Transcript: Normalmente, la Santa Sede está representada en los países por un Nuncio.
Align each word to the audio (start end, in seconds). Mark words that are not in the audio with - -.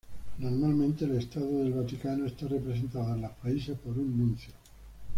Normalmente, 0.39 1.05
la 1.05 1.19
Santa 1.21 1.41
Sede 1.41 2.25
está 2.25 2.47
representada 2.47 3.13
en 3.13 3.21
los 3.21 3.31
países 3.33 3.77
por 3.77 3.99
un 3.99 4.17
Nuncio. 4.17 4.51